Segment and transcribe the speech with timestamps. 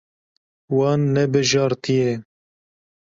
[0.75, 2.09] Wan nebijartiye.